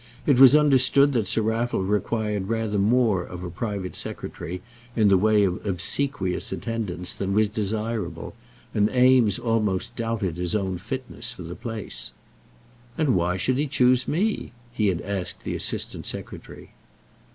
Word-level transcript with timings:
It 0.25 0.39
was 0.39 0.55
understood 0.55 1.13
that 1.13 1.27
Sir 1.27 1.43
Raffle 1.43 1.83
required 1.83 2.47
rather 2.49 2.79
more 2.79 3.23
of 3.23 3.43
a 3.43 3.51
private 3.51 3.95
secretary, 3.95 4.63
in 4.95 5.09
the 5.09 5.17
way 5.19 5.43
of 5.43 5.63
obsequious 5.63 6.51
attendance, 6.51 7.13
than 7.13 7.33
was 7.35 7.47
desirable, 7.47 8.33
and 8.73 8.89
Eames 8.89 9.37
almost 9.37 9.95
doubted 9.95 10.37
his 10.37 10.55
own 10.55 10.79
fitness 10.79 11.33
for 11.33 11.43
the 11.43 11.53
place. 11.53 12.13
"And 12.97 13.13
why 13.13 13.37
should 13.37 13.59
he 13.59 13.67
choose 13.67 14.07
me?" 14.07 14.53
he 14.73 14.87
had 14.87 15.01
asked 15.01 15.43
the 15.43 15.53
Assistant 15.53 16.07
Secretary. 16.07 16.71